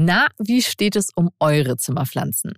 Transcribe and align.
Na, 0.00 0.28
wie 0.38 0.62
steht 0.62 0.94
es 0.94 1.10
um 1.16 1.30
eure 1.40 1.76
Zimmerpflanzen? 1.76 2.52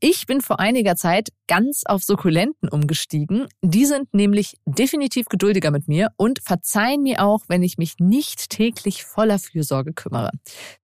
Ich 0.00 0.26
bin 0.26 0.42
vor 0.42 0.60
einiger 0.60 0.96
Zeit 0.96 1.30
ganz 1.46 1.84
auf 1.86 2.02
Sukkulenten 2.04 2.68
umgestiegen. 2.68 3.46
Die 3.62 3.86
sind 3.86 4.12
nämlich 4.12 4.58
definitiv 4.66 5.30
geduldiger 5.30 5.70
mit 5.70 5.88
mir 5.88 6.10
und 6.18 6.40
verzeihen 6.44 7.02
mir 7.02 7.24
auch, 7.24 7.40
wenn 7.48 7.62
ich 7.62 7.78
mich 7.78 7.94
nicht 8.00 8.50
täglich 8.50 9.04
voller 9.04 9.38
Fürsorge 9.38 9.94
kümmere. 9.94 10.32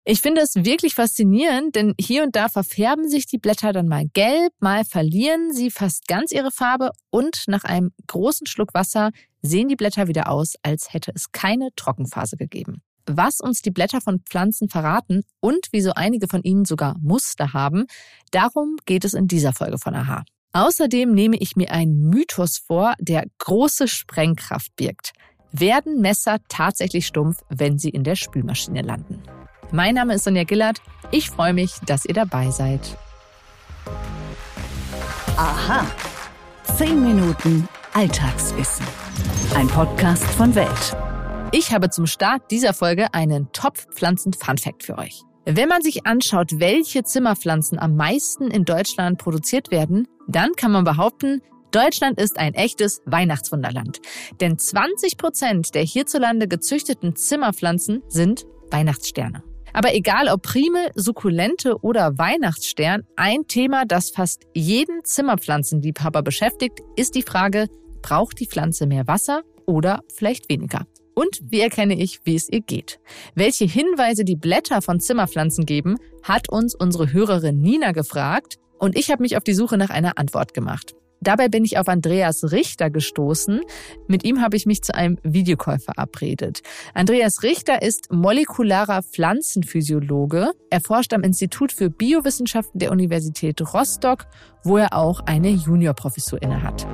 Ich 0.05 0.21
finde 0.21 0.41
es 0.41 0.57
wirklich 0.57 0.97
faszinierend, 0.97 1.77
denn 1.77 1.95
hier 2.01 2.25
und 2.25 2.35
da 2.35 2.49
verfärben 2.49 3.09
sich 3.09 3.27
die 3.27 3.39
Blätter 3.39 3.73
dann 3.73 3.87
mal 3.87 4.09
gelb, 4.15 4.53
mal 4.59 4.85
verlieren 4.85 5.53
sie 5.53 5.71
fast 5.71 6.09
ganz 6.09 6.33
ihre 6.33 6.51
Farbe 6.51 6.91
und 7.11 7.45
nach 7.47 7.63
einem 7.63 7.93
großen 8.09 8.49
Schluck 8.49 8.75
Wasser 8.75 9.13
sehen 9.43 9.69
die 9.69 9.77
Blätter 9.77 10.09
wieder 10.09 10.29
aus, 10.29 10.55
als 10.63 10.93
hätte 10.93 11.13
es 11.15 11.31
keine 11.31 11.69
Trockenphase 11.77 12.37
gegeben 12.37 12.83
was 13.07 13.41
uns 13.41 13.63
die 13.63 13.71
Blätter 13.71 14.01
von 14.01 14.21
Pflanzen 14.21 14.69
verraten 14.69 15.23
und 15.41 15.69
wieso 15.73 15.93
einige 15.93 16.29
von 16.29 16.43
ihnen 16.43 16.65
sogar 16.65 16.97
Muster 17.01 17.53
haben, 17.53 17.87
darum 18.31 18.77
geht 18.87 19.05
es 19.05 19.15
in 19.15 19.29
dieser 19.29 19.53
Folge 19.53 19.79
von 19.79 19.95
Aha. 19.95 20.25
Außerdem 20.53 21.13
nehme 21.13 21.37
ich 21.37 21.57
mir 21.57 21.73
einen 21.73 22.09
Mythos 22.09 22.59
vor, 22.59 22.95
der 23.01 23.27
große 23.39 23.89
Sprengkraft 23.89 24.75
birgt. 24.77 25.13
Werden 25.51 26.01
Messer 26.01 26.39
tatsächlich 26.49 27.07
stumpf, 27.07 27.43
wenn 27.49 27.79
sie 27.79 27.91
in 27.91 28.05
der 28.05 28.17
Spülmaschine 28.17 28.83
landen? 28.83 29.23
Mein 29.73 29.95
Name 29.95 30.15
ist 30.15 30.25
Sonja 30.25 30.45
Gillard. 30.45 30.81
Ich 31.11 31.31
freue 31.31 31.53
mich, 31.53 31.75
dass 31.87 32.05
ihr 32.05 32.15
dabei 32.15 32.51
seid. 32.51 32.97
Aha. 35.37 35.87
Zehn 36.77 37.03
Minuten 37.03 37.69
Alltagswissen. 37.93 38.87
Ein 39.55 39.69
Podcast 39.69 40.25
von 40.25 40.55
Welt. 40.55 41.14
Ich 41.57 41.73
habe 41.73 41.89
zum 41.89 42.09
Start 42.09 42.51
dieser 42.51 42.75
Folge 42.75 43.15
einen 43.15 43.53
Top-Pflanzen-Fun-Fact 43.53 44.83
für 44.83 44.99
euch. 44.99 45.23
Wenn 45.45 45.69
man 45.69 45.83
sich 45.83 46.05
anschaut, 46.05 46.59
welche 46.59 47.05
Zimmerpflanzen 47.05 47.79
am 47.79 47.95
meisten 47.95 48.51
in 48.51 48.65
Deutschland 48.65 49.19
produziert 49.19 49.71
werden, 49.71 50.09
dann 50.27 50.55
kann 50.57 50.73
man 50.73 50.83
behaupten, 50.83 51.43
Deutschland 51.71 52.21
ist 52.21 52.41
ein 52.41 52.55
echtes 52.55 53.03
Weihnachtswunderland. 53.07 54.01
Denn 54.41 54.59
20 54.59 55.17
Prozent 55.17 55.77
der 55.77 55.85
hierzulande 55.85 56.49
gezüchteten 56.49 57.15
Zimmerpflanzen 57.15 58.03
sind 58.09 58.47
Weihnachtssterne. 58.73 59.45
Aber 59.73 59.95
egal 59.95 60.27
ob 60.27 60.43
Primel, 60.43 60.91
Sukkulente 60.97 61.79
oder 61.83 62.19
Weihnachtsstern, 62.19 63.05
ein 63.15 63.47
Thema, 63.47 63.85
das 63.85 64.11
fast 64.11 64.43
jeden 64.55 65.05
Zimmerpflanzenliebhaber 65.05 66.23
beschäftigt, 66.23 66.81
ist 66.97 67.15
die 67.15 67.23
Frage, 67.23 67.69
braucht 68.03 68.41
die 68.41 68.49
Pflanze 68.49 68.89
mehr 68.89 69.07
Wasser 69.07 69.43
oder 69.67 70.01
vielleicht 70.13 70.49
weniger? 70.49 70.85
Und 71.15 71.41
wie 71.45 71.61
erkenne 71.61 71.99
ich, 71.99 72.21
wie 72.25 72.35
es 72.35 72.49
ihr 72.49 72.61
geht? 72.61 72.99
Welche 73.35 73.65
Hinweise 73.65 74.25
die 74.25 74.37
Blätter 74.37 74.83
von 74.83 75.01
Zimmerpflanzen 75.01 75.65
geben, 75.65 75.97
hat 76.23 76.49
uns 76.49 76.75
unsere 76.75 77.13
Hörerin 77.13 77.61
Nina 77.61 77.93
gefragt 77.93 78.59
und 78.79 78.99
ich 78.99 79.11
habe 79.11 79.23
mich 79.23 79.37
auf 79.37 79.45
die 79.45 79.55
Suche 79.55 79.79
nach 79.79 79.91
einer 79.91 80.19
Antwort 80.19 80.55
gemacht. 80.55 80.95
Dabei 81.25 81.49
bin 81.49 81.65
ich 81.65 81.79
auf 81.79 81.89
Andreas 81.89 82.53
Richter 82.53 82.91
gestoßen. 82.91 83.63
Mit 84.09 84.25
ihm 84.25 84.43
habe 84.43 84.57
ich 84.57 84.67
mich 84.67 84.83
zu 84.83 84.95
einem 84.95 85.19
Videocall 85.23 85.79
verabredet. 85.79 86.61
Andreas 86.93 87.43
Richter 87.43 87.81
ist 87.81 88.13
molekularer 88.13 89.03
Pflanzenphysiologe. 89.03 90.51
Er 90.69 90.81
forscht 90.83 91.15
am 91.15 91.23
Institut 91.23 91.73
für 91.73 91.89
Biowissenschaften 91.89 92.79
der 92.79 92.93
Universität 92.93 93.63
Rostock, 93.73 94.27
wo 94.65 94.77
er 94.77 94.95
auch 94.95 95.21
eine 95.21 95.49
Juniorprofessur 95.49 96.43
innehat. 96.43 96.87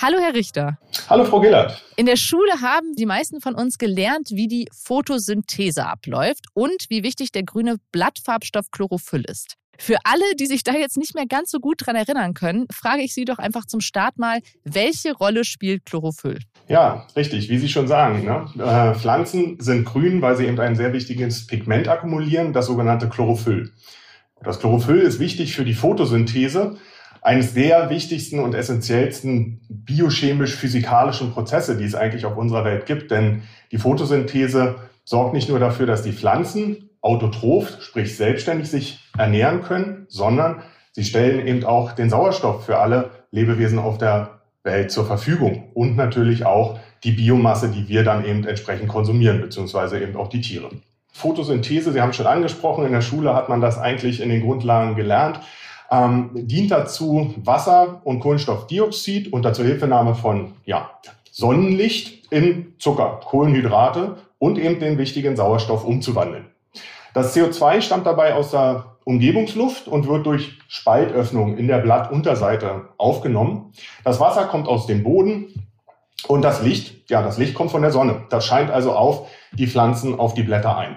Hallo, 0.00 0.18
Herr 0.20 0.32
Richter. 0.32 0.78
Hallo, 1.10 1.24
Frau 1.24 1.40
Gillert. 1.40 1.82
In 1.96 2.06
der 2.06 2.14
Schule 2.14 2.52
haben 2.62 2.94
die 2.94 3.04
meisten 3.04 3.40
von 3.40 3.56
uns 3.56 3.78
gelernt, 3.78 4.28
wie 4.30 4.46
die 4.46 4.68
Photosynthese 4.72 5.84
abläuft 5.84 6.44
und 6.54 6.84
wie 6.88 7.02
wichtig 7.02 7.32
der 7.32 7.42
grüne 7.42 7.78
Blattfarbstoff 7.90 8.70
Chlorophyll 8.70 9.24
ist. 9.28 9.56
Für 9.76 9.96
alle, 10.04 10.22
die 10.38 10.46
sich 10.46 10.62
da 10.62 10.74
jetzt 10.74 10.98
nicht 10.98 11.16
mehr 11.16 11.26
ganz 11.26 11.50
so 11.50 11.58
gut 11.58 11.84
dran 11.84 11.96
erinnern 11.96 12.32
können, 12.34 12.66
frage 12.72 13.02
ich 13.02 13.12
Sie 13.12 13.24
doch 13.24 13.38
einfach 13.38 13.64
zum 13.64 13.80
Start 13.80 14.18
mal, 14.18 14.38
welche 14.62 15.14
Rolle 15.14 15.42
spielt 15.44 15.84
Chlorophyll? 15.84 16.38
Ja, 16.68 17.08
richtig, 17.16 17.48
wie 17.48 17.58
Sie 17.58 17.68
schon 17.68 17.88
sagen. 17.88 18.24
Ne? 18.24 18.64
Äh, 18.64 18.94
Pflanzen 18.94 19.58
sind 19.58 19.84
grün, 19.84 20.22
weil 20.22 20.36
sie 20.36 20.46
eben 20.46 20.60
ein 20.60 20.76
sehr 20.76 20.92
wichtiges 20.92 21.48
Pigment 21.48 21.88
akkumulieren, 21.88 22.52
das 22.52 22.66
sogenannte 22.66 23.08
Chlorophyll. 23.08 23.72
Das 24.44 24.60
Chlorophyll 24.60 25.00
ist 25.00 25.18
wichtig 25.18 25.56
für 25.56 25.64
die 25.64 25.74
Photosynthese 25.74 26.76
eines 27.28 27.52
der 27.52 27.90
wichtigsten 27.90 28.38
und 28.38 28.54
essentiellsten 28.54 29.60
biochemisch-physikalischen 29.68 31.32
Prozesse, 31.32 31.76
die 31.76 31.84
es 31.84 31.94
eigentlich 31.94 32.24
auf 32.24 32.38
unserer 32.38 32.64
Welt 32.64 32.86
gibt. 32.86 33.10
Denn 33.10 33.42
die 33.70 33.76
Photosynthese 33.76 34.76
sorgt 35.04 35.34
nicht 35.34 35.50
nur 35.50 35.58
dafür, 35.58 35.84
dass 35.84 36.02
die 36.02 36.14
Pflanzen 36.14 36.88
autotroph, 37.02 37.82
sprich 37.82 38.16
selbstständig 38.16 38.70
sich 38.70 39.00
ernähren 39.18 39.60
können, 39.60 40.06
sondern 40.08 40.62
sie 40.92 41.04
stellen 41.04 41.46
eben 41.46 41.64
auch 41.64 41.92
den 41.92 42.08
Sauerstoff 42.08 42.64
für 42.64 42.78
alle 42.78 43.10
Lebewesen 43.30 43.78
auf 43.78 43.98
der 43.98 44.40
Welt 44.62 44.90
zur 44.90 45.04
Verfügung 45.04 45.70
und 45.74 45.96
natürlich 45.96 46.46
auch 46.46 46.80
die 47.04 47.12
Biomasse, 47.12 47.68
die 47.68 47.88
wir 47.88 48.04
dann 48.04 48.24
eben 48.24 48.46
entsprechend 48.46 48.88
konsumieren, 48.88 49.42
beziehungsweise 49.42 50.00
eben 50.00 50.16
auch 50.16 50.28
die 50.28 50.40
Tiere. 50.40 50.70
Photosynthese, 51.12 51.92
Sie 51.92 52.00
haben 52.00 52.10
es 52.10 52.16
schon 52.16 52.26
angesprochen, 52.26 52.86
in 52.86 52.92
der 52.92 53.02
Schule 53.02 53.34
hat 53.34 53.50
man 53.50 53.60
das 53.60 53.76
eigentlich 53.76 54.22
in 54.22 54.30
den 54.30 54.40
Grundlagen 54.40 54.96
gelernt 54.96 55.40
ähm, 55.90 56.30
dient 56.34 56.70
dazu, 56.70 57.34
Wasser 57.44 58.00
und 58.04 58.20
Kohlenstoffdioxid 58.20 59.32
unter 59.32 59.52
Zuhilfenahme 59.52 60.14
von 60.14 60.52
ja, 60.64 60.90
Sonnenlicht 61.30 62.30
in 62.32 62.74
Zucker, 62.78 63.20
Kohlenhydrate 63.24 64.16
und 64.38 64.58
eben 64.58 64.80
den 64.80 64.98
wichtigen 64.98 65.36
Sauerstoff 65.36 65.84
umzuwandeln. 65.84 66.46
Das 67.14 67.34
CO2 67.36 67.80
stammt 67.80 68.06
dabei 68.06 68.34
aus 68.34 68.50
der 68.50 68.96
Umgebungsluft 69.04 69.88
und 69.88 70.06
wird 70.06 70.26
durch 70.26 70.58
Spaltöffnungen 70.68 71.56
in 71.56 71.66
der 71.66 71.78
Blattunterseite 71.78 72.88
aufgenommen. 72.98 73.72
Das 74.04 74.20
Wasser 74.20 74.44
kommt 74.44 74.68
aus 74.68 74.86
dem 74.86 75.02
Boden 75.02 75.66
und 76.26 76.42
das 76.42 76.62
Licht, 76.62 77.10
ja, 77.10 77.22
das 77.22 77.38
Licht 77.38 77.54
kommt 77.54 77.70
von 77.70 77.80
der 77.80 77.90
Sonne. 77.90 78.26
Das 78.28 78.44
scheint 78.44 78.70
also 78.70 78.92
auf 78.92 79.28
die 79.52 79.66
Pflanzen, 79.66 80.18
auf 80.18 80.34
die 80.34 80.42
Blätter 80.42 80.76
ein. 80.76 80.96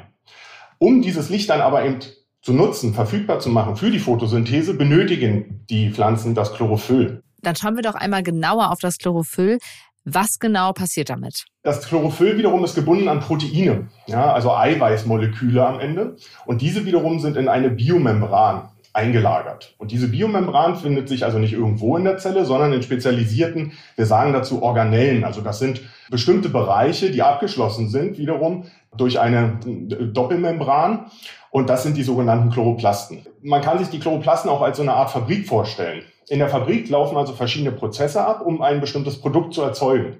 Um 0.78 1.02
dieses 1.02 1.30
Licht 1.30 1.50
dann 1.50 1.62
aber 1.62 1.86
eben 1.86 2.00
zu 2.42 2.54
nutzen, 2.54 2.94
verfügbar 2.94 3.40
zu 3.40 3.50
machen 3.50 3.76
für 3.76 3.92
die 3.92 4.00
Photosynthese, 4.00 4.74
benötigen 4.74 5.66
die 5.70 5.92
Pflanzen 5.92 6.34
das 6.34 6.54
Chlorophyll. 6.54 7.22
Dann 7.42 7.56
schauen 7.56 7.76
wir 7.76 7.84
doch 7.84 7.96
einmal 7.96 8.24
genauer 8.24 8.72
auf 8.72 8.80
das 8.80 8.98
Chlorophyll. 8.98 9.60
Was 10.04 10.40
genau 10.40 10.74
passiert 10.74 11.12
damit? 11.12 11.46
Das 11.62 11.86
Chlorophyll 11.88 12.36
wiederum 12.38 12.64
ist 12.64 12.74
gebunden 12.74 13.08
an 13.08 13.20
Proteine, 13.20 13.90
ja, 14.08 14.34
also 14.34 14.52
Eiweißmoleküle 14.52 15.64
am 15.64 15.80
Ende. 15.80 16.16
Und 16.48 16.62
diese 16.62 16.86
wiederum 16.86 17.20
sind 17.20 17.38
in 17.38 17.48
eine 17.48 17.70
Biomembran 17.70 18.71
eingelagert. 18.94 19.74
Und 19.78 19.92
diese 19.92 20.10
Biomembran 20.10 20.76
findet 20.76 21.08
sich 21.08 21.24
also 21.24 21.40
nicht 21.40 21.54
irgendwo 21.54 21.96
in 21.96 22.04
der 22.04 22.18
Zelle, 22.18 22.46
sondern 22.46 22.74
in 22.74 22.84
spezialisierten, 22.84 23.74
wir 23.96 24.06
sagen 24.06 24.34
dazu 24.34 24.62
Organellen. 24.62 25.24
Also 25.24 25.42
das 25.42 25.60
sind 25.60 25.82
bestimmte 26.10 26.50
Bereiche, 26.50 27.12
die 27.12 27.22
abgeschlossen 27.22 27.90
sind, 27.90 28.18
wiederum 28.18 28.66
durch 28.98 29.20
eine 29.20 29.60
Doppelmembran. 29.64 31.06
Und 31.52 31.70
das 31.70 31.84
sind 31.84 31.96
die 31.98 32.04
sogenannten 32.04 32.50
Chloroplasten. 32.50 33.26
Man 33.42 33.62
kann 33.62 33.80
sich 33.80 33.90
die 33.90 34.00
Chloroplasten 34.00 34.50
auch 34.50 34.62
als 34.62 34.78
so 34.78 34.84
eine 34.84 34.94
Art 34.94 35.12
Fabrik 35.12 35.48
vorstellen. 35.48 36.04
In 36.28 36.40
der 36.40 36.50
Fabrik 36.50 36.90
laufen 36.90 37.18
also 37.18 37.34
verschiedene 37.34 37.72
Prozesse 37.72 38.26
ab, 38.26 38.42
um 38.46 38.62
ein 38.62 38.80
bestimmtes 38.80 39.20
Produkt 39.20 39.54
zu 39.54 39.62
erzeugen. 39.62 40.18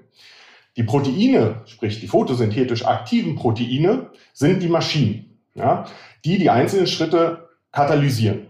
Die 0.76 0.82
Proteine, 0.82 1.62
sprich 1.66 2.00
die 2.00 2.06
photosynthetisch 2.06 2.86
aktiven 2.86 3.36
Proteine, 3.36 4.10
sind 4.32 4.62
die 4.62 4.68
Maschinen, 4.68 5.38
ja, 5.54 5.84
die 6.24 6.38
die 6.38 6.48
einzelnen 6.48 6.86
Schritte 6.86 7.48
katalysieren. 7.72 8.46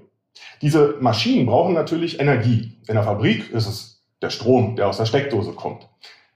Diese 0.60 0.96
Maschinen 1.00 1.46
brauchen 1.46 1.74
natürlich 1.74 2.20
Energie. 2.20 2.72
In 2.86 2.94
der 2.94 3.04
Fabrik 3.04 3.50
ist 3.52 3.66
es 3.66 4.02
der 4.20 4.30
Strom, 4.30 4.76
der 4.76 4.88
aus 4.88 4.96
der 4.96 5.06
Steckdose 5.06 5.52
kommt. 5.52 5.88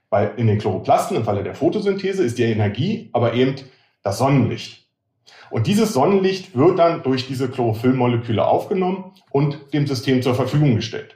Weil 0.09 0.33
in 0.37 0.47
den 0.47 0.59
Chloroplasten 0.59 1.17
im 1.17 1.23
Falle 1.23 1.43
der 1.43 1.55
Photosynthese 1.55 2.23
ist 2.23 2.37
die 2.37 2.43
Energie 2.43 3.09
aber 3.13 3.33
eben 3.33 3.55
das 4.03 4.17
Sonnenlicht. 4.17 4.85
Und 5.49 5.67
dieses 5.67 5.93
Sonnenlicht 5.93 6.55
wird 6.55 6.79
dann 6.79 7.03
durch 7.03 7.27
diese 7.27 7.49
Chlorophyllmoleküle 7.49 8.45
aufgenommen 8.45 9.13
und 9.31 9.73
dem 9.73 9.87
System 9.87 10.21
zur 10.21 10.35
Verfügung 10.35 10.75
gestellt. 10.75 11.15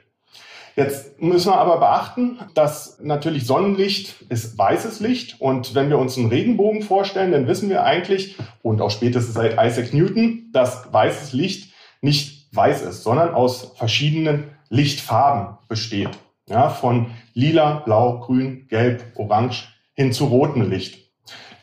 Jetzt 0.74 1.20
müssen 1.20 1.50
wir 1.50 1.58
aber 1.58 1.78
beachten, 1.78 2.38
dass 2.54 2.98
natürlich 3.02 3.44
Sonnenlicht 3.46 4.22
ist 4.30 4.56
weißes 4.56 5.00
Licht 5.00 5.38
und 5.38 5.74
wenn 5.74 5.90
wir 5.90 5.98
uns 5.98 6.16
einen 6.16 6.28
Regenbogen 6.28 6.80
vorstellen, 6.80 7.32
dann 7.32 7.46
wissen 7.46 7.68
wir 7.68 7.84
eigentlich 7.84 8.36
und 8.62 8.80
auch 8.80 8.90
spätestens 8.90 9.34
seit 9.34 9.52
Isaac 9.52 9.92
Newton, 9.92 10.48
dass 10.52 10.90
weißes 10.90 11.34
Licht 11.34 11.74
nicht 12.00 12.31
weiß 12.52 12.82
ist, 12.82 13.02
sondern 13.02 13.34
aus 13.34 13.72
verschiedenen 13.76 14.50
Lichtfarben 14.68 15.58
besteht. 15.68 16.10
Ja, 16.48 16.68
von 16.68 17.06
lila, 17.34 17.80
blau, 17.80 18.20
grün, 18.20 18.66
gelb, 18.68 19.04
orange 19.16 19.68
hin 19.94 20.12
zu 20.12 20.26
rotem 20.26 20.68
Licht. 20.68 21.10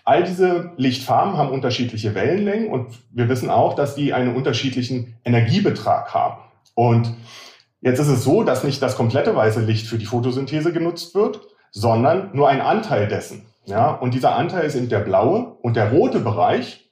All 0.05 0.23
diese 0.23 0.71
Lichtfarben 0.77 1.37
haben 1.37 1.49
unterschiedliche 1.49 2.15
Wellenlängen 2.15 2.69
und 2.69 2.87
wir 3.11 3.29
wissen 3.29 3.49
auch, 3.49 3.75
dass 3.75 3.93
die 3.93 4.13
einen 4.13 4.35
unterschiedlichen 4.35 5.15
Energiebetrag 5.23 6.13
haben. 6.13 6.41
Und 6.73 7.13
jetzt 7.81 7.99
ist 7.99 8.07
es 8.07 8.23
so, 8.23 8.43
dass 8.43 8.63
nicht 8.63 8.81
das 8.81 8.95
komplette 8.95 9.35
weiße 9.35 9.61
Licht 9.61 9.85
für 9.85 9.99
die 9.99 10.07
Photosynthese 10.07 10.73
genutzt 10.73 11.13
wird, 11.13 11.41
sondern 11.71 12.31
nur 12.33 12.49
ein 12.49 12.61
Anteil 12.61 13.07
dessen. 13.07 13.45
Ja, 13.65 13.91
und 13.91 14.15
dieser 14.15 14.35
Anteil 14.35 14.65
ist 14.65 14.75
eben 14.75 14.89
der 14.89 14.99
blaue 14.99 15.57
und 15.61 15.75
der 15.75 15.91
rote 15.91 16.19
Bereich. 16.19 16.89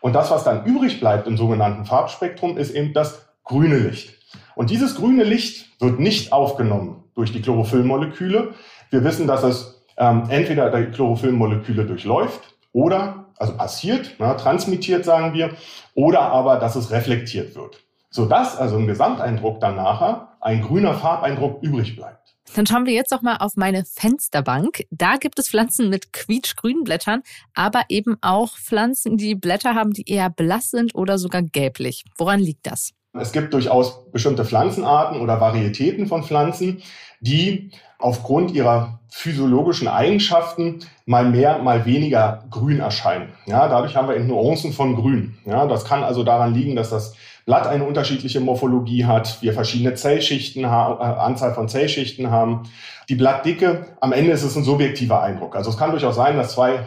Und 0.00 0.14
das, 0.14 0.30
was 0.30 0.42
dann 0.42 0.64
übrig 0.64 0.98
bleibt 0.98 1.28
im 1.28 1.36
sogenannten 1.36 1.84
Farbspektrum, 1.84 2.56
ist 2.56 2.70
eben 2.72 2.92
das 2.92 3.27
grüne 3.48 3.78
Licht. 3.78 4.14
Und 4.54 4.70
dieses 4.70 4.94
grüne 4.94 5.24
Licht 5.24 5.66
wird 5.80 5.98
nicht 5.98 6.32
aufgenommen 6.32 7.04
durch 7.14 7.32
die 7.32 7.42
Chlorophyllmoleküle. 7.42 8.54
Wir 8.90 9.04
wissen, 9.04 9.26
dass 9.26 9.42
es 9.42 9.82
ähm, 9.96 10.24
entweder 10.28 10.70
die 10.70 10.90
Chlorophyllmoleküle 10.92 11.84
durchläuft 11.84 12.40
oder, 12.72 13.26
also 13.36 13.56
passiert, 13.56 14.14
na, 14.18 14.34
transmittiert 14.34 15.04
sagen 15.04 15.34
wir, 15.34 15.50
oder 15.94 16.20
aber, 16.20 16.56
dass 16.56 16.76
es 16.76 16.90
reflektiert 16.90 17.56
wird. 17.56 17.80
Sodass 18.10 18.56
also 18.56 18.76
im 18.76 18.86
Gesamteindruck 18.86 19.60
dann 19.60 19.76
nachher 19.76 20.28
ein 20.40 20.62
grüner 20.62 20.94
Farbeindruck 20.94 21.62
übrig 21.62 21.96
bleibt. 21.96 22.36
Dann 22.54 22.66
schauen 22.66 22.86
wir 22.86 22.94
jetzt 22.94 23.12
auch 23.12 23.22
mal 23.22 23.36
auf 23.36 23.56
meine 23.56 23.84
Fensterbank. 23.84 24.84
Da 24.90 25.16
gibt 25.16 25.38
es 25.38 25.50
Pflanzen 25.50 25.90
mit 25.90 26.12
quietschgrünen 26.12 26.84
Blättern, 26.84 27.22
aber 27.54 27.82
eben 27.88 28.16
auch 28.22 28.56
Pflanzen, 28.56 29.18
die 29.18 29.34
Blätter 29.34 29.74
haben, 29.74 29.92
die 29.92 30.08
eher 30.08 30.30
blass 30.30 30.70
sind 30.70 30.94
oder 30.94 31.18
sogar 31.18 31.42
gelblich. 31.42 32.04
Woran 32.16 32.40
liegt 32.40 32.66
das? 32.66 32.92
Es 33.12 33.32
gibt 33.32 33.54
durchaus 33.54 34.10
bestimmte 34.10 34.44
Pflanzenarten 34.44 35.20
oder 35.20 35.40
Varietäten 35.40 36.06
von 36.06 36.22
Pflanzen, 36.22 36.82
die 37.20 37.70
aufgrund 37.98 38.52
ihrer 38.52 39.00
physiologischen 39.08 39.88
Eigenschaften 39.88 40.80
mal 41.06 41.24
mehr, 41.24 41.58
mal 41.58 41.84
weniger 41.86 42.44
grün 42.50 42.80
erscheinen. 42.80 43.32
Ja, 43.46 43.68
dadurch 43.68 43.96
haben 43.96 44.08
wir 44.08 44.16
eben 44.16 44.28
Nuancen 44.28 44.72
von 44.72 44.94
Grün. 44.94 45.38
Ja, 45.46 45.66
das 45.66 45.84
kann 45.84 46.04
also 46.04 46.22
daran 46.22 46.54
liegen, 46.54 46.76
dass 46.76 46.90
das 46.90 47.14
Blatt 47.48 47.66
eine 47.66 47.84
unterschiedliche 47.84 48.40
Morphologie 48.40 49.06
hat, 49.06 49.40
wir 49.40 49.54
verschiedene 49.54 49.94
Zellschichten 49.94 50.66
haben, 50.66 51.00
äh, 51.00 51.18
Anzahl 51.18 51.54
von 51.54 51.66
Zellschichten 51.66 52.30
haben. 52.30 52.64
Die 53.08 53.14
Blattdicke, 53.14 53.86
am 54.02 54.12
Ende 54.12 54.32
ist 54.32 54.42
es 54.42 54.54
ein 54.54 54.64
subjektiver 54.64 55.22
Eindruck. 55.22 55.56
Also 55.56 55.70
es 55.70 55.78
kann 55.78 55.90
durchaus 55.90 56.16
sein, 56.16 56.36
dass 56.36 56.52
zwei, 56.52 56.80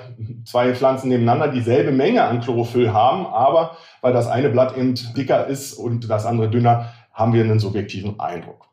zwei 0.46 0.76
Pflanzen 0.76 1.10
nebeneinander 1.10 1.48
dieselbe 1.48 1.92
Menge 1.92 2.24
an 2.26 2.42
Chlorophyll 2.42 2.94
haben, 2.94 3.26
aber 3.26 3.76
weil 4.02 4.14
das 4.14 4.28
eine 4.28 4.50
Blatt 4.50 4.78
eben 4.78 4.94
dicker 5.18 5.48
ist 5.48 5.74
und 5.74 6.08
das 6.08 6.28
andere 6.28 6.48
dünner, 6.48 6.94
haben 7.12 7.34
wir 7.34 7.44
einen 7.44 7.58
subjektiven 7.58 8.20
Eindruck. 8.20 8.68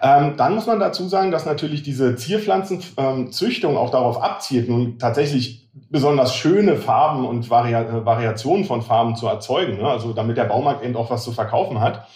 Ähm, 0.00 0.34
dann 0.36 0.54
muss 0.54 0.66
man 0.66 0.78
dazu 0.78 1.08
sagen, 1.08 1.32
dass 1.32 1.46
natürlich 1.46 1.82
diese 1.82 2.14
Zierpflanzenzüchtung 2.14 3.72
ähm, 3.72 3.76
auch 3.76 3.90
darauf 3.90 4.22
abzielt, 4.22 4.68
nun 4.68 5.00
tatsächlich 5.00 5.63
besonders 5.90 6.34
schöne 6.34 6.76
Farben 6.76 7.26
und 7.26 7.50
Vari 7.50 7.72
äh, 7.72 8.04
Variationen 8.04 8.64
von 8.64 8.82
Farben 8.82 9.16
zu 9.16 9.26
erzeugen, 9.26 9.78
ne? 9.78 9.88
also 9.88 10.12
damit 10.12 10.36
der 10.36 10.44
Baumarkt 10.44 10.84
eben 10.84 10.96
auch 10.96 11.10
was 11.10 11.24
zu 11.24 11.32
verkaufen 11.32 11.80
hat. 11.80 12.06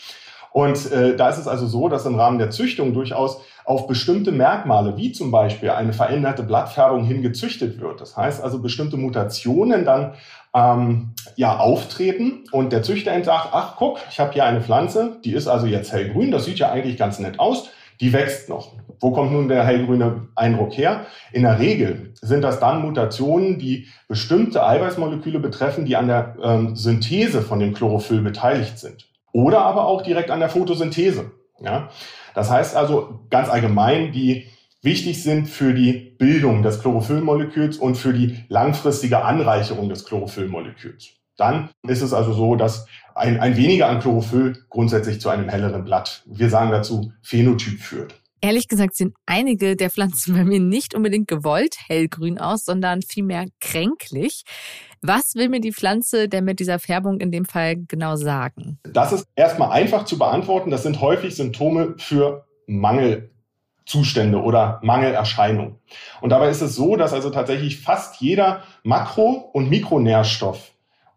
Und 0.53 0.91
äh, 0.93 1.17
da 1.17 1.29
ist 1.29 1.39
es 1.39 1.47
also 1.47 1.67
so, 1.67 1.89
dass 1.89 2.07
im 2.07 2.15
Rahmen 2.15 2.39
der 2.39 2.51
Züchtung 2.51 2.95
durchaus 2.95 3.41
auf 3.65 3.87
bestimmte 3.87 4.33
Merkmale, 4.33 4.97
wie 4.97 5.13
zum 5.13 5.31
Beispiel 5.31 5.71
eine 5.71 5.93
veränderte 5.93 6.43
Blattfärbung 6.43 7.05
hin 7.05 7.21
gezüchtet 7.21 7.81
wird. 7.81 8.01
Das 8.01 8.17
heißt 8.17 8.43
also 8.43 8.61
bestimmte 8.61 8.97
Mutationen 8.97 9.85
dann 9.85 10.15
ähm, 10.55 11.11
ja 11.37 11.59
auftreten 11.59 12.45
und 12.51 12.73
der 12.73 12.83
Züchter 12.83 13.13
sagt, 13.23 13.49
ach 13.53 13.77
guck, 13.77 13.99
ich 14.11 14.19
habe 14.21 14.33
hier 14.33 14.45
eine 14.45 14.63
Pflanze, 14.63 15.19
die 15.25 15.33
ist 15.33 15.49
also 15.49 15.67
jetzt 15.67 15.93
hellgrün, 15.93 16.31
das 16.31 16.47
sieht 16.47 16.59
ja 16.59 16.71
eigentlich 16.71 16.97
ganz 16.97 17.19
nett 17.19 17.39
aus, 17.39 17.69
die 18.01 18.13
wächst 18.13 18.49
noch. 18.49 18.73
Wo 19.01 19.13
kommt 19.13 19.33
nun 19.33 19.49
der 19.49 19.65
hellgrüne 19.65 20.29
Eindruck 20.35 20.77
her? 20.77 21.07
In 21.33 21.43
der 21.43 21.59
Regel 21.59 22.15
sind 22.21 22.43
das 22.43 22.61
dann 22.61 22.83
Mutationen, 22.83 23.59
die 23.59 23.89
bestimmte 24.09 24.67
Eiweißmoleküle 24.67 25.39
betreffen, 25.39 25.85
die 25.85 25.97
an 25.97 26.09
der 26.09 26.37
ähm, 26.43 26.77
Synthese 26.77 27.43
von 27.43 27.61
dem 27.61 27.75
Chlorophyll 27.75 28.23
beteiligt 28.23 28.79
sind. 28.79 29.09
Oder 29.33 29.61
aber 29.61 29.87
auch 29.87 30.03
direkt 30.03 30.31
an 30.31 30.41
der 30.41 30.49
Photosynthese. 30.49 31.31
Ja? 31.61 31.91
Das 32.35 32.51
heißt 32.51 32.77
also 32.77 33.21
ganz 33.31 33.49
allgemein, 33.49 34.13
die 34.13 34.47
wichtig 34.83 35.23
sind 35.23 35.49
für 35.49 35.75
die 35.75 35.93
Bildung 36.19 36.63
des 36.63 36.81
Chlorophyllmoleküls 36.81 37.79
und 37.79 37.97
für 37.97 38.13
die 38.13 38.45
langfristige 38.49 39.25
Anreicherung 39.25 39.89
des 39.89 40.05
Chlorophyllmoleküls. 40.05 41.19
Dann 41.37 41.71
ist 41.87 42.03
es 42.03 42.13
also 42.13 42.33
so, 42.33 42.57
dass 42.57 42.87
ein, 43.15 43.39
ein 43.41 43.57
weniger 43.57 43.89
an 43.89 44.01
Chlorophyll 44.01 44.57
grundsätzlich 44.69 45.21
zu 45.21 45.29
einem 45.29 45.49
helleren 45.49 45.85
Blatt, 45.85 46.25
wir 46.27 46.51
sagen 46.51 46.71
dazu, 46.71 47.13
Phänotyp 47.23 47.81
führt. 47.81 48.15
Ehrlich 48.41 48.69
gesagt 48.69 48.95
sehen 48.95 49.15
einige 49.27 49.75
der 49.75 49.91
Pflanzen 49.91 50.35
bei 50.35 50.45
mir 50.45 50.61
nicht 50.61 50.95
unbedingt 50.95 51.27
gewollt 51.29 51.77
hellgrün 51.89 52.39
aus, 52.39 52.65
sondern 52.65 53.03
vielmehr 53.03 53.47
kränklich. 53.61 54.45
Was 55.03 55.35
will 55.35 55.49
mir 55.49 55.61
die 55.61 55.73
Pflanze 55.73 56.29
denn 56.29 56.45
mit 56.45 56.61
dieser 56.61 56.79
Färbung 56.79 57.21
in 57.21 57.33
dem 57.33 57.45
Fall 57.45 57.77
genau 57.77 58.17
sagen? 58.17 58.79
Das 58.85 59.13
ist 59.13 59.27
erstmal 59.35 59.71
einfach 59.71 60.05
zu 60.05 60.19
beantworten. 60.19 60.71
Das 60.71 60.83
sind 60.83 61.01
häufig 61.01 61.35
Symptome 61.35 61.95
für 61.99 62.47
Mangelzustände 62.67 64.41
oder 64.41 64.81
Mangelerscheinungen. 64.83 65.77
Und 66.21 66.31
dabei 66.31 66.49
ist 66.49 66.63
es 66.63 66.77
so, 66.77 66.97
dass 66.97 67.13
also 67.13 67.31
tatsächlich 67.31 67.81
fast 67.81 68.21
jeder 68.21 68.63
Makro- 68.85 69.51
und 69.53 69.69
Mikronährstoff 69.69 70.73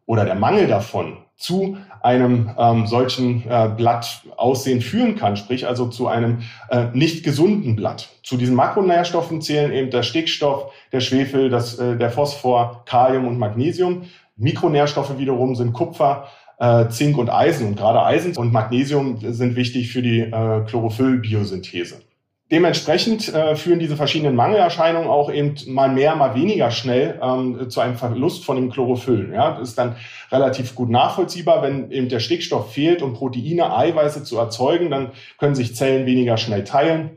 oder 0.05 0.25
der 0.25 0.35
Mangel 0.35 0.67
davon 0.67 1.17
zu 1.41 1.77
einem 2.01 2.51
ähm, 2.57 2.85
solchen 2.85 3.43
äh, 3.49 3.69
Blattaussehen 3.75 4.81
führen 4.81 5.15
kann, 5.15 5.35
sprich 5.35 5.67
also 5.67 5.87
zu 5.87 6.07
einem 6.07 6.43
äh, 6.69 6.85
nicht 6.93 7.23
gesunden 7.23 7.75
Blatt. 7.75 8.09
Zu 8.23 8.37
diesen 8.37 8.55
Makronährstoffen 8.55 9.41
zählen 9.41 9.71
eben 9.71 9.89
der 9.89 10.03
Stickstoff, 10.03 10.71
der 10.91 10.99
Schwefel, 10.99 11.49
das, 11.49 11.79
äh, 11.79 11.97
der 11.97 12.11
Phosphor, 12.11 12.83
Kalium 12.85 13.27
und 13.27 13.39
Magnesium. 13.39 14.03
Mikronährstoffe 14.37 15.17
wiederum 15.17 15.55
sind 15.55 15.73
Kupfer, 15.73 16.27
äh, 16.59 16.87
Zink 16.89 17.17
und 17.17 17.29
Eisen. 17.29 17.69
Und 17.69 17.75
gerade 17.75 18.03
Eisen 18.03 18.37
und 18.37 18.53
Magnesium 18.53 19.17
sind 19.19 19.55
wichtig 19.55 19.91
für 19.91 20.03
die 20.03 20.19
äh, 20.19 20.63
Chlorophyllbiosynthese. 20.65 22.01
Dementsprechend 22.51 23.33
äh, 23.33 23.55
führen 23.55 23.79
diese 23.79 23.95
verschiedenen 23.95 24.35
Mangelerscheinungen 24.35 25.09
auch 25.09 25.31
eben 25.31 25.55
mal 25.67 25.89
mehr, 25.89 26.17
mal 26.17 26.35
weniger 26.35 26.69
schnell 26.69 27.17
ähm, 27.23 27.69
zu 27.69 27.79
einem 27.79 27.95
Verlust 27.95 28.43
von 28.43 28.57
dem 28.57 28.69
Chlorophyll. 28.69 29.31
Ja, 29.33 29.51
das 29.57 29.69
ist 29.69 29.77
dann 29.77 29.95
relativ 30.33 30.75
gut 30.75 30.89
nachvollziehbar, 30.89 31.61
wenn 31.61 31.89
eben 31.91 32.09
der 32.09 32.19
Stickstoff 32.19 32.73
fehlt, 32.73 33.01
um 33.01 33.13
Proteine, 33.13 33.73
Eiweiße 33.73 34.25
zu 34.25 34.37
erzeugen, 34.37 34.91
dann 34.91 35.11
können 35.37 35.55
sich 35.55 35.77
Zellen 35.77 36.05
weniger 36.05 36.35
schnell 36.35 36.65
teilen. 36.65 37.11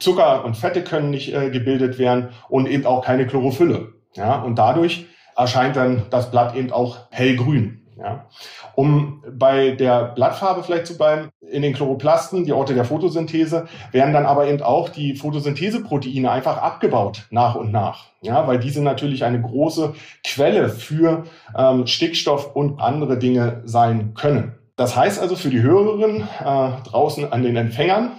Zucker 0.00 0.44
und 0.44 0.56
Fette 0.56 0.82
können 0.82 1.10
nicht 1.10 1.32
äh, 1.32 1.50
gebildet 1.50 2.00
werden 2.00 2.30
und 2.48 2.68
eben 2.68 2.84
auch 2.84 3.04
keine 3.04 3.24
Chlorophylle. 3.28 3.92
Ja, 4.16 4.42
und 4.42 4.56
dadurch 4.56 5.06
erscheint 5.36 5.76
dann 5.76 6.02
das 6.10 6.32
Blatt 6.32 6.56
eben 6.56 6.72
auch 6.72 6.98
hellgrün. 7.12 7.81
Ja. 8.02 8.26
Um 8.74 9.22
bei 9.30 9.70
der 9.70 10.06
Blattfarbe 10.06 10.64
vielleicht 10.64 10.86
zu 10.86 10.96
bleiben, 10.96 11.30
in 11.40 11.62
den 11.62 11.72
Chloroplasten, 11.72 12.44
die 12.44 12.52
Orte 12.52 12.74
der 12.74 12.84
Photosynthese, 12.84 13.68
werden 13.92 14.12
dann 14.12 14.26
aber 14.26 14.48
eben 14.48 14.60
auch 14.62 14.88
die 14.88 15.14
Photosyntheseproteine 15.14 16.30
einfach 16.30 16.56
abgebaut 16.56 17.26
nach 17.30 17.54
und 17.54 17.70
nach. 17.70 18.06
Ja, 18.20 18.46
weil 18.48 18.58
diese 18.58 18.82
natürlich 18.82 19.24
eine 19.24 19.40
große 19.40 19.94
Quelle 20.24 20.68
für 20.68 21.24
ähm, 21.56 21.86
Stickstoff 21.86 22.56
und 22.56 22.80
andere 22.80 23.18
Dinge 23.18 23.62
sein 23.64 24.14
können. 24.14 24.54
Das 24.76 24.96
heißt 24.96 25.20
also 25.20 25.36
für 25.36 25.50
die 25.50 25.62
Hörerinnen 25.62 26.22
äh, 26.22 26.70
draußen 26.84 27.32
an 27.32 27.42
den 27.42 27.56
Empfängern, 27.56 28.12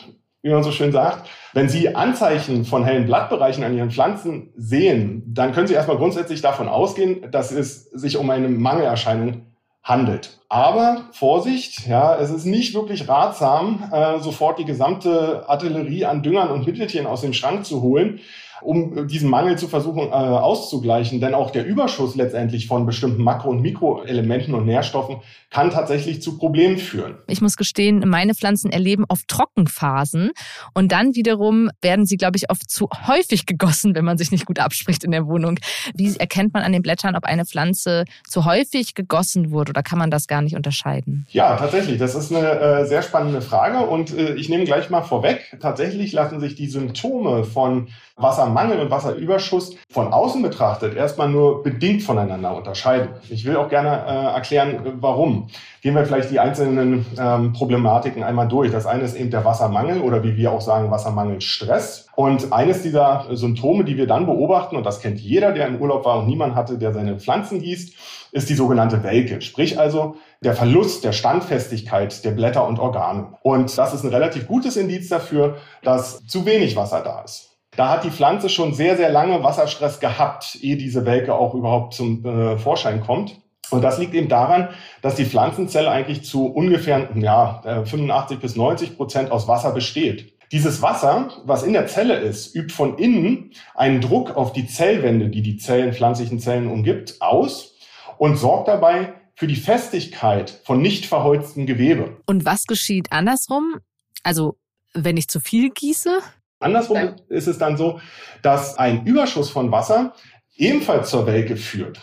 wie 0.44 0.52
man 0.52 0.64
so 0.64 0.72
schön 0.72 0.92
sagt, 0.92 1.28
wenn 1.54 1.70
Sie 1.70 1.96
Anzeichen 1.96 2.66
von 2.66 2.84
hellen 2.84 3.06
Blattbereichen 3.06 3.64
an 3.64 3.76
Ihren 3.76 3.92
Pflanzen 3.92 4.52
sehen, 4.58 5.24
dann 5.26 5.54
können 5.54 5.68
Sie 5.68 5.74
erstmal 5.74 5.98
grundsätzlich 5.98 6.42
davon 6.42 6.68
ausgehen, 6.68 7.32
dass 7.32 7.52
es 7.52 7.86
sich 7.86 8.18
um 8.18 8.30
eine 8.30 8.50
Mangelerscheinung 8.50 9.53
handelt. 9.84 10.40
Aber 10.48 11.06
Vorsicht, 11.12 11.88
ja, 11.88 12.16
es 12.18 12.30
ist 12.30 12.46
nicht 12.46 12.74
wirklich 12.74 13.08
ratsam, 13.08 13.90
äh, 13.92 14.20
sofort 14.20 14.60
die 14.60 14.66
gesamte 14.66 15.44
Artillerie 15.48 16.06
an 16.06 16.24
Düngern 16.24 16.52
und 16.52 16.66
Mittelchen 16.66 17.06
aus 17.06 17.22
dem 17.22 17.34
Schrank 17.34 17.66
zu 17.66 17.82
holen, 17.82 18.20
um 18.62 19.08
diesen 19.08 19.30
Mangel 19.30 19.58
zu 19.58 19.68
versuchen 19.68 20.08
äh, 20.08 20.12
auszugleichen. 20.12 21.20
Denn 21.20 21.34
auch 21.34 21.52
der 21.52 21.66
Überschuss 21.66 22.16
letztendlich 22.16 22.68
von 22.68 22.86
bestimmten 22.86 23.24
Makro- 23.24 23.50
und 23.50 23.62
Mikroelementen 23.62 24.54
und 24.54 24.66
Nährstoffen 24.66 25.18
kann 25.50 25.70
tatsächlich 25.70 26.22
zu 26.22 26.38
Problemen 26.38 26.78
führen. 26.78 27.16
Ich 27.28 27.42
muss 27.42 27.58
gestehen, 27.58 28.04
meine 28.08 28.34
Pflanzen 28.34 28.72
erleben 28.72 29.06
oft 29.08 29.28
Trockenphasen 29.28 30.32
und 30.74 30.92
dann 30.92 31.16
wiederum 31.16 31.70
werden 31.82 32.06
sie, 32.06 32.18
glaube 32.18 32.38
ich, 32.38 32.50
oft 32.50 32.70
zu 32.70 32.90
häufig 33.08 33.46
gegossen, 33.46 33.96
wenn 33.96 34.06
man 34.06 34.18
sich 34.18 34.32
nicht 34.32 34.46
gut 34.46 34.60
abspricht 34.60 35.04
in 35.04 35.12
der 35.12 35.28
Wohnung. 35.28 35.60
Wie 35.94 36.16
erkennt 36.18 36.54
man 36.54 36.64
an 36.64 36.72
den 36.72 36.82
Blättern, 36.82 37.16
ob 37.16 37.26
eine 37.26 37.46
Pflanze 37.46 38.06
zu 38.28 38.46
häufig 38.46 38.96
gegossen 38.96 39.52
wurde 39.52 39.72
oder 39.72 39.84
kann 39.84 40.00
man 40.00 40.10
das 40.10 40.28
gar 40.28 40.42
nicht 40.42 40.56
unterscheiden? 40.56 41.28
Ja, 41.30 41.56
tatsächlich. 41.56 42.00
Das 42.00 42.16
ist 42.16 42.34
eine 42.34 42.60
äh, 42.60 42.86
sehr 42.86 43.04
spannende 43.04 43.42
Frage 43.42 43.80
und 43.80 44.16
äh, 44.18 44.34
ich 44.36 44.50
nehme 44.50 44.64
gleich 44.64 44.90
mal 44.90 45.04
vorweg. 45.04 45.58
Tatsächlich 45.60 46.14
lassen 46.14 46.40
sich 46.40 46.56
die 46.56 46.68
Symptome 46.68 47.44
von 47.44 47.90
Wassermangel 48.16 48.80
und 48.80 48.92
Wasserüberschuss 48.92 49.76
von 49.90 50.14
außen 50.14 50.42
betrachtet 50.44 50.96
erstmal 50.96 51.30
nur 51.30 51.64
bedingt 51.64 52.04
voneinander 52.04 52.56
unterscheiden. 52.56 53.10
Ich 53.30 53.44
will 53.44 53.58
auch 53.58 53.70
gerne 53.70 53.90
äh, 53.90 54.36
erklären, 54.36 54.98
warum. 55.00 55.48
Gehen 55.82 55.96
wir 55.96 56.06
vielleicht 56.06 56.30
die 56.30 56.40
einzelnen 56.40 57.08
ähm, 57.20 57.54
Problematiken 57.54 58.24
einmal 58.24 58.48
durch. 58.48 58.72
Das 58.72 58.86
eine 58.86 59.04
ist 59.04 59.16
eben 59.16 59.32
der 59.32 59.44
Wassermangel 59.46 60.02
oder 60.02 60.24
wie 60.24 60.38
wir 60.38 60.52
auch 60.52 60.62
sagen, 60.62 60.92
Wassermangelstress. 60.92 62.08
Und 62.16 62.54
eines 62.54 62.84
dieser 62.84 63.26
Symptome, 63.32 63.84
die 63.84 63.98
wir 63.98 64.06
dann 64.06 64.28
beobachten, 64.28 64.76
und 64.76 64.86
das 64.86 65.00
kennt 65.00 65.20
jeder, 65.20 65.52
der 65.52 65.68
im 65.68 65.82
Urlaub 65.82 66.06
war 66.06 66.20
und 66.20 66.28
niemand 66.28 66.54
hatte, 66.54 66.78
der 66.78 66.94
seine 66.94 67.20
Pflanzen 67.20 67.62
gießt, 67.62 67.96
ist 68.32 68.50
die 68.50 68.56
sogenannte 68.56 69.04
Welke. 69.04 69.42
Sprich 69.42 69.80
also 69.80 70.18
der 70.42 70.54
Verlust 70.54 71.04
der 71.04 71.14
Standfestigkeit 71.14 72.24
der 72.24 72.32
Blätter 72.32 72.68
und 72.68 72.78
Organe. 72.80 73.34
Und 73.42 73.76
das 73.76 73.94
ist 73.94 74.04
ein 74.04 74.10
relativ 74.10 74.48
gutes 74.48 74.78
Indiz 74.78 75.10
dafür, 75.10 75.58
dass 75.82 76.26
zu 76.28 76.46
wenig 76.46 76.76
Wasser 76.76 77.02
da 77.02 77.22
ist. 77.22 77.53
Da 77.76 77.90
hat 77.90 78.04
die 78.04 78.12
Pflanze 78.12 78.50
schon 78.50 78.74
sehr, 78.74 78.98
sehr 78.98 79.10
lange 79.10 79.44
Wasserstress 79.44 80.00
gehabt, 80.00 80.58
ehe 80.62 80.78
diese 80.78 81.06
Welke 81.06 81.34
auch 81.34 81.56
überhaupt 81.56 81.94
zum 81.94 82.24
äh, 82.26 82.58
Vorschein 82.58 83.02
kommt. 83.02 83.42
Und 83.72 83.82
das 83.82 83.98
liegt 83.98 84.14
eben 84.14 84.28
daran, 84.28 84.70
dass 85.02 85.16
die 85.16 85.26
Pflanzenzelle 85.26 85.90
eigentlich 85.90 86.24
zu 86.24 86.46
ungefähr 86.46 87.10
ja, 87.16 87.84
85 87.86 88.38
äh, 88.38 88.40
bis 88.40 88.56
90 88.56 88.98
Prozent 88.98 89.32
aus 89.32 89.48
Wasser 89.48 89.72
besteht. 89.72 90.34
Dieses 90.52 90.84
Wasser, 90.84 91.30
was 91.46 91.64
in 91.64 91.74
der 91.74 91.88
Zelle 91.88 92.16
ist, 92.18 92.56
übt 92.56 92.72
von 92.72 93.00
innen 93.00 93.52
einen 93.74 94.02
Druck 94.02 94.38
auf 94.38 94.54
die 94.54 94.68
Zellwände, 94.68 95.30
die 95.30 95.42
die 95.42 95.58
Zellen, 95.58 95.94
pflanzlichen 95.94 96.40
Zellen 96.40 96.68
umgibt, 96.68 97.22
aus 97.22 97.74
und 98.20 98.38
sorgt 98.38 98.68
dabei 98.68 99.14
für 99.36 99.48
die 99.48 99.56
Festigkeit 99.56 100.62
von 100.64 100.80
nicht 100.80 101.08
verholztem 101.08 101.66
Gewebe. 101.66 102.18
Und 102.28 102.46
was 102.46 102.68
geschieht 102.68 103.12
andersrum? 103.12 103.78
Also, 104.22 104.58
wenn 104.94 105.18
ich 105.18 105.28
zu 105.28 105.40
viel 105.40 105.72
gieße? 105.72 106.20
Andersrum 106.64 107.16
ist 107.30 107.48
es 107.48 107.58
dann 107.58 107.78
so, 107.78 108.00
dass 108.42 108.78
ein 108.78 109.06
Überschuss 109.06 109.50
von 109.50 109.72
Wasser 109.72 110.14
ebenfalls 110.56 111.10
zur 111.10 111.26
Welke 111.26 111.56
führt. 111.56 112.00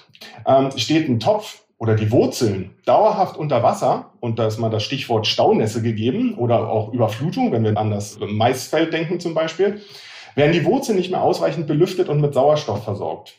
Ähm, 0.46 0.70
steht 0.76 1.08
ein 1.08 1.20
Topf 1.20 1.62
oder 1.78 1.94
die 1.94 2.10
Wurzeln 2.10 2.74
dauerhaft 2.84 3.36
unter 3.36 3.62
Wasser, 3.62 4.12
und 4.20 4.38
da 4.38 4.46
ist 4.46 4.58
mal 4.58 4.70
das 4.70 4.82
Stichwort 4.82 5.26
Staunässe 5.26 5.80
gegeben 5.80 6.34
oder 6.34 6.68
auch 6.68 6.92
Überflutung, 6.92 7.52
wenn 7.52 7.64
wir 7.64 7.76
an 7.76 7.90
das 7.90 8.18
Maisfeld 8.20 8.92
denken 8.92 9.18
zum 9.18 9.32
Beispiel, 9.34 9.80
werden 10.34 10.52
die 10.52 10.64
Wurzeln 10.64 10.98
nicht 10.98 11.10
mehr 11.10 11.22
ausreichend 11.22 11.66
belüftet 11.66 12.08
und 12.08 12.20
mit 12.20 12.34
Sauerstoff 12.34 12.84
versorgt. 12.84 13.34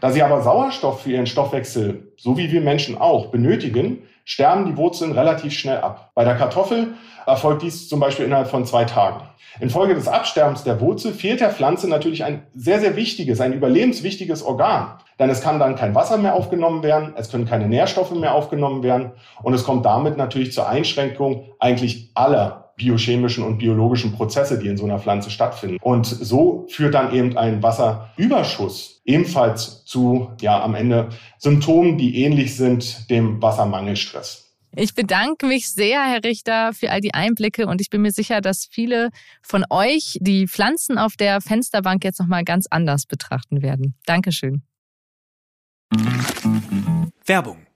Da 0.00 0.10
sie 0.10 0.22
aber 0.22 0.42
Sauerstoff 0.42 1.02
für 1.02 1.12
ihren 1.12 1.26
Stoffwechsel, 1.26 2.12
so 2.16 2.36
wie 2.36 2.50
wir 2.50 2.60
Menschen 2.60 2.98
auch, 2.98 3.26
benötigen, 3.26 4.02
sterben 4.24 4.66
die 4.66 4.76
Wurzeln 4.76 5.12
relativ 5.12 5.52
schnell 5.52 5.78
ab. 5.78 6.10
Bei 6.14 6.24
der 6.24 6.36
Kartoffel 6.36 6.94
erfolgt 7.26 7.62
dies 7.62 7.88
zum 7.88 8.00
Beispiel 8.00 8.26
innerhalb 8.26 8.48
von 8.48 8.66
zwei 8.66 8.84
Tagen. 8.84 9.22
Infolge 9.60 9.94
des 9.94 10.08
Absterbens 10.08 10.64
der 10.64 10.80
Wurzel 10.80 11.12
fehlt 11.12 11.40
der 11.40 11.50
Pflanze 11.50 11.88
natürlich 11.88 12.24
ein 12.24 12.46
sehr, 12.54 12.80
sehr 12.80 12.96
wichtiges, 12.96 13.40
ein 13.40 13.52
überlebenswichtiges 13.52 14.42
Organ. 14.42 14.98
Denn 15.18 15.28
es 15.28 15.42
kann 15.42 15.58
dann 15.58 15.76
kein 15.76 15.94
Wasser 15.94 16.16
mehr 16.16 16.34
aufgenommen 16.34 16.82
werden, 16.82 17.12
es 17.16 17.30
können 17.30 17.46
keine 17.46 17.68
Nährstoffe 17.68 18.12
mehr 18.12 18.34
aufgenommen 18.34 18.82
werden 18.82 19.12
und 19.42 19.52
es 19.52 19.64
kommt 19.64 19.84
damit 19.84 20.16
natürlich 20.16 20.52
zur 20.52 20.68
Einschränkung 20.68 21.50
eigentlich 21.58 22.10
aller 22.14 22.71
biochemischen 22.82 23.44
und 23.44 23.58
biologischen 23.58 24.12
Prozesse, 24.12 24.58
die 24.58 24.66
in 24.66 24.76
so 24.76 24.84
einer 24.84 24.98
Pflanze 24.98 25.30
stattfinden. 25.30 25.78
Und 25.80 26.06
so 26.06 26.66
führt 26.68 26.94
dann 26.94 27.14
eben 27.14 27.38
ein 27.38 27.62
Wasserüberschuss 27.62 29.00
ebenfalls 29.04 29.84
zu, 29.84 30.30
ja, 30.40 30.62
am 30.62 30.74
Ende 30.74 31.10
Symptomen, 31.38 31.96
die 31.96 32.22
ähnlich 32.22 32.56
sind 32.56 33.08
dem 33.10 33.40
Wassermangelstress. 33.40 34.42
Ich 34.74 34.94
bedanke 34.94 35.46
mich 35.46 35.70
sehr, 35.70 36.02
Herr 36.02 36.24
Richter, 36.24 36.72
für 36.72 36.90
all 36.90 37.00
die 37.00 37.12
Einblicke 37.12 37.66
und 37.66 37.80
ich 37.80 37.90
bin 37.90 38.00
mir 38.00 38.10
sicher, 38.10 38.40
dass 38.40 38.66
viele 38.70 39.10
von 39.42 39.64
euch 39.68 40.16
die 40.20 40.48
Pflanzen 40.48 40.96
auf 40.96 41.16
der 41.16 41.42
Fensterbank 41.42 42.04
jetzt 42.04 42.18
nochmal 42.18 42.42
ganz 42.42 42.66
anders 42.70 43.04
betrachten 43.04 43.60
werden. 43.60 43.94
Dankeschön. 44.06 44.62
Werbung. 47.26 47.66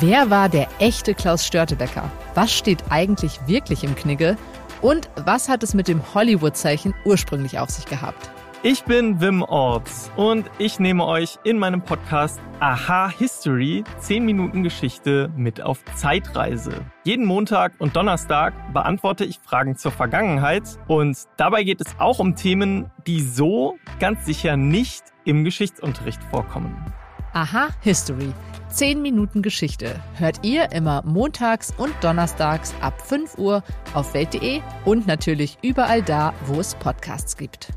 Wer 0.00 0.28
war 0.28 0.50
der 0.50 0.68
echte 0.80 1.14
Klaus 1.14 1.46
Störtebecker? 1.46 2.10
Was 2.34 2.52
steht 2.52 2.84
eigentlich 2.90 3.40
wirklich 3.46 3.84
im 3.84 3.94
Knigge? 3.94 4.36
Und 4.82 5.08
was 5.24 5.48
hat 5.48 5.62
es 5.62 5.72
mit 5.72 5.88
dem 5.88 6.02
Hollywood-Zeichen 6.12 6.92
ursprünglich 7.06 7.58
auf 7.58 7.70
sich 7.70 7.86
gehabt? 7.86 8.30
Ich 8.62 8.84
bin 8.84 9.18
Wim 9.22 9.42
Orts 9.42 10.10
und 10.14 10.44
ich 10.58 10.78
nehme 10.78 11.06
euch 11.06 11.38
in 11.42 11.58
meinem 11.58 11.80
Podcast 11.80 12.38
Aha 12.60 13.08
History 13.08 13.82
10 14.00 14.26
Minuten 14.26 14.62
Geschichte 14.62 15.32
mit 15.36 15.62
auf 15.62 15.82
Zeitreise. 15.94 16.84
Jeden 17.04 17.24
Montag 17.24 17.72
und 17.78 17.96
Donnerstag 17.96 18.52
beantworte 18.74 19.24
ich 19.24 19.38
Fragen 19.38 19.78
zur 19.78 19.92
Vergangenheit 19.92 20.64
und 20.86 21.16
dabei 21.38 21.64
geht 21.64 21.80
es 21.80 21.98
auch 21.98 22.18
um 22.18 22.36
Themen, 22.36 22.90
die 23.06 23.22
so 23.22 23.78
ganz 24.00 24.26
sicher 24.26 24.58
nicht 24.58 25.02
im 25.24 25.44
Geschichtsunterricht 25.44 26.22
vorkommen. 26.24 26.92
Aha 27.32 27.68
History 27.80 28.32
10 28.70 29.00
Minuten 29.00 29.42
Geschichte 29.42 30.00
hört 30.14 30.44
ihr 30.44 30.72
immer 30.72 31.02
montags 31.04 31.72
und 31.76 31.94
donnerstags 32.02 32.74
ab 32.80 33.00
5 33.00 33.38
Uhr 33.38 33.62
auf 33.94 34.14
welt.de 34.14 34.60
und 34.84 35.06
natürlich 35.06 35.58
überall 35.62 36.02
da, 36.02 36.34
wo 36.46 36.60
es 36.60 36.74
Podcasts 36.74 37.36
gibt. 37.36 37.72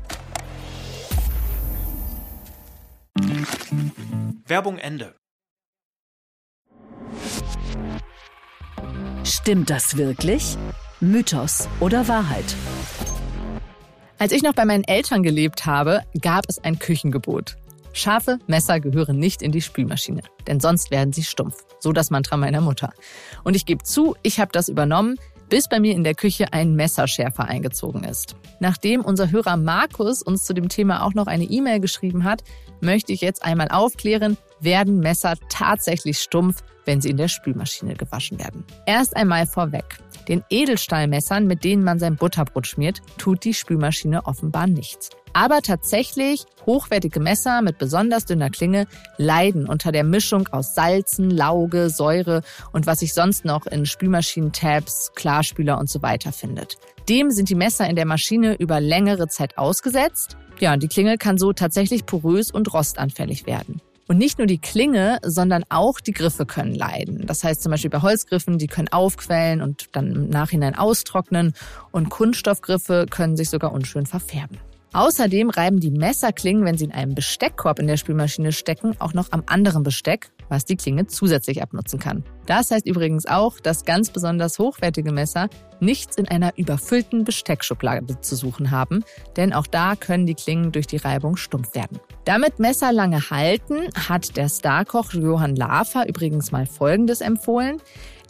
Werbung 4.46 4.78
Ende. 4.78 5.14
Stimmt 9.24 9.70
das 9.70 9.96
wirklich? 9.96 10.56
Mythos 11.00 11.68
oder 11.80 12.06
Wahrheit? 12.06 12.54
Als 14.18 14.32
ich 14.32 14.42
noch 14.42 14.52
bei 14.54 14.64
meinen 14.64 14.84
Eltern 14.84 15.22
gelebt 15.22 15.66
habe, 15.66 16.02
gab 16.20 16.44
es 16.48 16.62
ein 16.62 16.78
Küchengebot. 16.78 17.56
Scharfe 17.92 18.38
Messer 18.46 18.80
gehören 18.80 19.18
nicht 19.18 19.42
in 19.42 19.52
die 19.52 19.60
Spülmaschine, 19.60 20.22
denn 20.46 20.60
sonst 20.60 20.90
werden 20.90 21.12
sie 21.12 21.24
stumpf. 21.24 21.64
So 21.80 21.92
das 21.92 22.10
Mantra 22.10 22.36
meiner 22.36 22.60
Mutter. 22.60 22.92
Und 23.44 23.54
ich 23.54 23.66
gebe 23.66 23.84
zu, 23.84 24.16
ich 24.22 24.40
habe 24.40 24.52
das 24.52 24.68
übernommen, 24.68 25.16
bis 25.48 25.68
bei 25.68 25.80
mir 25.80 25.94
in 25.94 26.02
der 26.02 26.14
Küche 26.14 26.52
ein 26.54 26.74
Messerschärfer 26.74 27.44
eingezogen 27.44 28.04
ist. 28.04 28.36
Nachdem 28.58 29.02
unser 29.02 29.30
Hörer 29.30 29.58
Markus 29.58 30.22
uns 30.22 30.44
zu 30.44 30.54
dem 30.54 30.70
Thema 30.70 31.04
auch 31.04 31.12
noch 31.12 31.26
eine 31.26 31.44
E-Mail 31.44 31.78
geschrieben 31.80 32.24
hat, 32.24 32.42
möchte 32.80 33.12
ich 33.12 33.20
jetzt 33.20 33.44
einmal 33.44 33.68
aufklären, 33.68 34.38
werden 34.62 35.00
Messer 35.00 35.34
tatsächlich 35.48 36.18
stumpf, 36.18 36.62
wenn 36.84 37.00
sie 37.00 37.10
in 37.10 37.16
der 37.16 37.28
Spülmaschine 37.28 37.94
gewaschen 37.94 38.38
werden. 38.38 38.64
Erst 38.86 39.16
einmal 39.16 39.46
vorweg. 39.46 39.98
Den 40.28 40.44
Edelstahlmessern, 40.50 41.46
mit 41.46 41.64
denen 41.64 41.84
man 41.84 41.98
sein 41.98 42.16
Butterbrot 42.16 42.66
schmiert, 42.66 43.00
tut 43.18 43.44
die 43.44 43.54
Spülmaschine 43.54 44.26
offenbar 44.26 44.66
nichts. 44.66 45.10
Aber 45.34 45.62
tatsächlich, 45.62 46.44
hochwertige 46.66 47.18
Messer 47.18 47.62
mit 47.62 47.78
besonders 47.78 48.26
dünner 48.26 48.50
Klinge 48.50 48.86
leiden 49.16 49.66
unter 49.66 49.90
der 49.90 50.04
Mischung 50.04 50.48
aus 50.48 50.74
Salzen, 50.74 51.30
Lauge, 51.30 51.88
Säure 51.88 52.42
und 52.72 52.86
was 52.86 53.00
sich 53.00 53.14
sonst 53.14 53.44
noch 53.44 53.66
in 53.66 53.86
Spülmaschinen, 53.86 54.52
Tabs, 54.52 55.12
Klarspüler 55.14 55.78
und 55.78 55.88
so 55.88 56.02
weiter 56.02 56.32
findet. 56.32 56.76
Dem 57.08 57.30
sind 57.30 57.48
die 57.48 57.54
Messer 57.54 57.88
in 57.88 57.96
der 57.96 58.06
Maschine 58.06 58.54
über 58.56 58.80
längere 58.80 59.26
Zeit 59.28 59.56
ausgesetzt. 59.58 60.36
Ja, 60.60 60.76
die 60.76 60.88
Klinge 60.88 61.16
kann 61.16 61.38
so 61.38 61.52
tatsächlich 61.52 62.06
porös 62.06 62.50
und 62.50 62.72
rostanfällig 62.72 63.46
werden. 63.46 63.80
Und 64.12 64.18
nicht 64.18 64.36
nur 64.36 64.46
die 64.46 64.58
Klinge, 64.58 65.20
sondern 65.22 65.64
auch 65.70 65.98
die 65.98 66.12
Griffe 66.12 66.44
können 66.44 66.74
leiden. 66.74 67.26
Das 67.26 67.44
heißt 67.44 67.62
zum 67.62 67.70
Beispiel 67.70 67.88
bei 67.88 68.02
Holzgriffen, 68.02 68.58
die 68.58 68.66
können 68.66 68.88
aufquellen 68.88 69.62
und 69.62 69.86
dann 69.92 70.12
im 70.12 70.28
Nachhinein 70.28 70.74
austrocknen. 70.74 71.54
Und 71.92 72.10
Kunststoffgriffe 72.10 73.06
können 73.08 73.38
sich 73.38 73.48
sogar 73.48 73.72
unschön 73.72 74.04
verfärben. 74.04 74.58
Außerdem 74.94 75.48
reiben 75.48 75.80
die 75.80 75.90
Messerklingen, 75.90 76.66
wenn 76.66 76.76
sie 76.76 76.84
in 76.84 76.92
einem 76.92 77.14
Besteckkorb 77.14 77.78
in 77.78 77.86
der 77.86 77.96
Spülmaschine 77.96 78.52
stecken, 78.52 78.94
auch 78.98 79.14
noch 79.14 79.32
am 79.32 79.42
anderen 79.46 79.82
Besteck, 79.82 80.30
was 80.50 80.66
die 80.66 80.76
Klinge 80.76 81.06
zusätzlich 81.06 81.62
abnutzen 81.62 81.98
kann. 81.98 82.24
Das 82.44 82.70
heißt 82.70 82.86
übrigens 82.86 83.24
auch, 83.24 83.58
dass 83.58 83.86
ganz 83.86 84.10
besonders 84.10 84.58
hochwertige 84.58 85.10
Messer 85.10 85.48
nichts 85.80 86.16
in 86.16 86.28
einer 86.28 86.52
überfüllten 86.58 87.24
Besteckschublade 87.24 88.20
zu 88.20 88.36
suchen 88.36 88.70
haben, 88.70 89.02
denn 89.36 89.54
auch 89.54 89.66
da 89.66 89.96
können 89.96 90.26
die 90.26 90.34
Klingen 90.34 90.72
durch 90.72 90.86
die 90.86 90.98
Reibung 90.98 91.36
stumpf 91.36 91.74
werden. 91.74 91.98
Damit 92.26 92.58
Messer 92.58 92.92
lange 92.92 93.30
halten, 93.30 93.88
hat 94.08 94.36
der 94.36 94.50
Starkoch 94.50 95.14
Johann 95.14 95.56
Lafer 95.56 96.06
übrigens 96.06 96.52
mal 96.52 96.66
Folgendes 96.66 97.22
empfohlen 97.22 97.80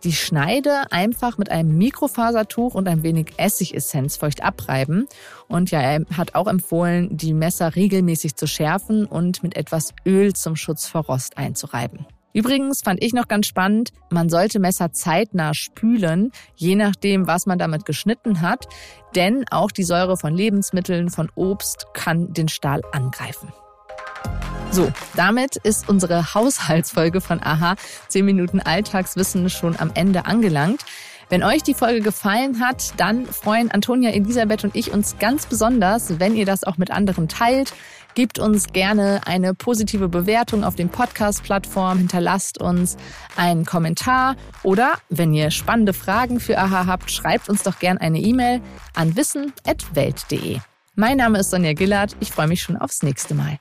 die 0.04 0.12
Schneide 0.12 0.90
einfach 0.90 1.38
mit 1.38 1.50
einem 1.50 1.76
Mikrofasertuch 1.78 2.74
und 2.74 2.88
ein 2.88 3.02
wenig 3.02 3.34
Essigessenz 3.36 4.16
feucht 4.16 4.42
abreiben. 4.42 5.06
Und 5.48 5.70
ja, 5.70 5.80
er 5.80 6.04
hat 6.16 6.34
auch 6.34 6.46
empfohlen, 6.46 7.16
die 7.16 7.34
Messer 7.34 7.76
regelmäßig 7.76 8.36
zu 8.36 8.46
schärfen 8.46 9.06
und 9.06 9.42
mit 9.42 9.56
etwas 9.56 9.94
Öl 10.04 10.32
zum 10.32 10.56
Schutz 10.56 10.86
vor 10.86 11.02
Rost 11.04 11.38
einzureiben. 11.38 12.06
Übrigens 12.34 12.80
fand 12.80 13.02
ich 13.02 13.12
noch 13.12 13.28
ganz 13.28 13.46
spannend, 13.46 13.90
man 14.10 14.30
sollte 14.30 14.58
Messer 14.58 14.92
zeitnah 14.92 15.52
spülen, 15.52 16.32
je 16.56 16.76
nachdem, 16.76 17.26
was 17.26 17.44
man 17.44 17.58
damit 17.58 17.84
geschnitten 17.84 18.40
hat, 18.40 18.66
denn 19.14 19.44
auch 19.50 19.70
die 19.70 19.84
Säure 19.84 20.16
von 20.16 20.34
Lebensmitteln, 20.34 21.10
von 21.10 21.30
Obst 21.34 21.88
kann 21.92 22.32
den 22.32 22.48
Stahl 22.48 22.80
angreifen. 22.92 23.52
So, 24.72 24.90
damit 25.14 25.56
ist 25.56 25.90
unsere 25.90 26.32
Haushaltsfolge 26.32 27.20
von 27.20 27.42
AHA 27.42 27.76
10 28.08 28.24
Minuten 28.24 28.58
Alltagswissen 28.58 29.50
schon 29.50 29.78
am 29.78 29.90
Ende 29.92 30.24
angelangt. 30.24 30.86
Wenn 31.28 31.42
euch 31.42 31.62
die 31.62 31.74
Folge 31.74 32.00
gefallen 32.00 32.58
hat, 32.58 32.94
dann 32.96 33.26
freuen 33.26 33.70
Antonia, 33.70 34.12
Elisabeth 34.12 34.64
und 34.64 34.74
ich 34.74 34.90
uns 34.90 35.18
ganz 35.18 35.44
besonders, 35.44 36.18
wenn 36.20 36.34
ihr 36.34 36.46
das 36.46 36.64
auch 36.64 36.78
mit 36.78 36.90
anderen 36.90 37.28
teilt. 37.28 37.74
Gebt 38.14 38.38
uns 38.38 38.68
gerne 38.68 39.20
eine 39.26 39.52
positive 39.52 40.08
Bewertung 40.08 40.64
auf 40.64 40.74
den 40.74 40.88
Podcast-Plattformen, 40.88 41.98
hinterlasst 41.98 42.58
uns 42.58 42.96
einen 43.36 43.66
Kommentar 43.66 44.36
oder 44.62 44.94
wenn 45.10 45.34
ihr 45.34 45.50
spannende 45.50 45.92
Fragen 45.92 46.40
für 46.40 46.56
AHA 46.56 46.86
habt, 46.86 47.10
schreibt 47.10 47.50
uns 47.50 47.62
doch 47.62 47.78
gerne 47.78 48.00
eine 48.00 48.20
E-Mail 48.20 48.62
an 48.94 49.16
wissen.welt.de. 49.16 50.60
Mein 50.94 51.18
Name 51.18 51.40
ist 51.40 51.50
Sonja 51.50 51.74
Gillard. 51.74 52.16
Ich 52.20 52.32
freue 52.32 52.48
mich 52.48 52.62
schon 52.62 52.78
aufs 52.78 53.02
nächste 53.02 53.34
Mal. 53.34 53.58